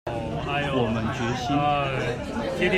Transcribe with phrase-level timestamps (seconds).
[0.09, 1.45] 我們決
[2.57, 2.69] 心